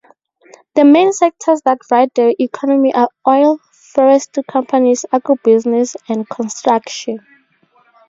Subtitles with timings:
[0.73, 7.23] The main sectors that drive the economy are oil, forestry companies, agribusiness, and construction.